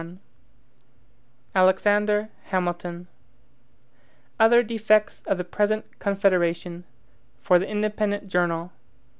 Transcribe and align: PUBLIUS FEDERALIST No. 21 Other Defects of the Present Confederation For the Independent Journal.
PUBLIUS 1.53 1.83
FEDERALIST 1.83 2.31
No. 2.53 2.71
21 2.73 3.07
Other 4.39 4.63
Defects 4.63 5.21
of 5.27 5.37
the 5.37 5.43
Present 5.43 5.85
Confederation 5.99 6.85
For 7.43 7.59
the 7.59 7.67
Independent 7.67 8.27
Journal. 8.27 8.71